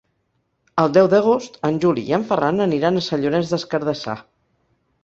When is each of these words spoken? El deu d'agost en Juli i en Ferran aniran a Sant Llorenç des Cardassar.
El 0.83 0.89
deu 0.95 1.09
d'agost 1.15 1.59
en 1.69 1.77
Juli 1.85 2.07
i 2.09 2.17
en 2.19 2.27
Ferran 2.33 2.67
aniran 2.69 2.99
a 2.99 3.05
Sant 3.11 3.25
Llorenç 3.27 3.57
des 3.57 3.69
Cardassar. 3.77 4.19